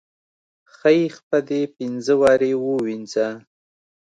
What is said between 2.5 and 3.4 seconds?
ووينزه.